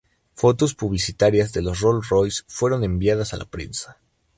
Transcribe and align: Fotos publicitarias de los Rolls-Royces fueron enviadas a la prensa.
Fotos 0.33 0.73
publicitarias 0.73 1.53
de 1.53 1.61
los 1.61 1.79
Rolls-Royces 1.81 2.45
fueron 2.47 2.83
enviadas 2.83 3.35
a 3.35 3.37
la 3.37 3.45
prensa. 3.45 3.99